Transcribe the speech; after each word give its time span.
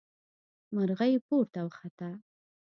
مرغۍ 0.75 1.13
پورته 1.25 1.59
وخته. 1.65 2.09